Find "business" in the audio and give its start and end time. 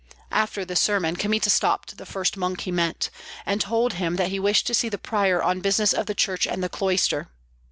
5.61-5.93